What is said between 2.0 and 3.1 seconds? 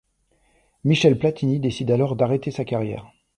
d'arrêter sa carrière.